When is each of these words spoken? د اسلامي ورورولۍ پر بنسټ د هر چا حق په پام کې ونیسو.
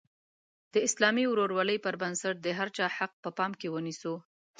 د 0.73 0.75
اسلامي 0.87 1.25
ورورولۍ 1.27 1.77
پر 1.85 1.95
بنسټ 2.01 2.35
د 2.41 2.47
هر 2.59 2.67
چا 2.77 2.85
حق 2.97 3.11
په 3.23 3.29
پام 3.37 3.51
کې 3.59 3.67
ونیسو. 3.75 4.13